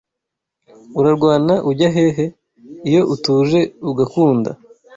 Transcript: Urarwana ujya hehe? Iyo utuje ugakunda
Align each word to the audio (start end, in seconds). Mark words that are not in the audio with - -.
Urarwana 0.99 1.53
ujya 1.69 1.89
hehe? 1.95 2.25
Iyo 2.89 3.01
utuje 3.13 3.59
ugakunda 3.91 4.51